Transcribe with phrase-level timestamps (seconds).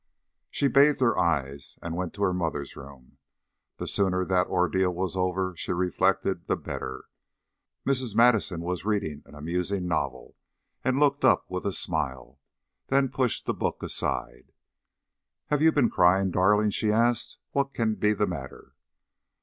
[0.49, 3.19] She bathed her eyes and went to her mother's room.
[3.77, 7.05] The sooner that ordeal was over, she reflected, the better.
[7.85, 8.15] Mrs.
[8.15, 10.35] Madison was reading an amusing novel
[10.83, 12.39] and looked up with a smile,
[12.87, 14.53] then pushed the book aside.
[15.51, 17.37] "Have you been crying, darling?" she asked.
[17.51, 18.73] "What can be the matter?"